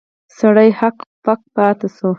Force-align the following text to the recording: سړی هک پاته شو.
سړی 0.37 0.69
هک 0.79 0.97
پاته 1.55 1.87
شو. 1.95 2.09